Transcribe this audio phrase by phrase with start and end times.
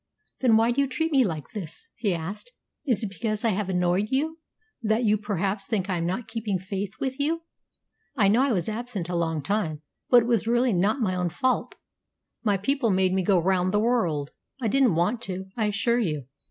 [0.39, 2.49] "Then why do you treat me like this?" he asked.
[2.87, 4.39] "Is it because I have annoyed you,
[4.81, 7.43] that you perhaps think I am not keeping faith with you?
[8.17, 11.29] I know I was absent a long time, but it was really not my own
[11.29, 11.75] fault.
[12.43, 14.31] My people made me go round the world.
[14.59, 16.25] I didn't want to, I assure you.